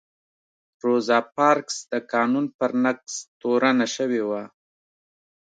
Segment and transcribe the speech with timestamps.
[0.83, 4.43] روزا پارکس د قانون پر نقض تورنه شوې وه.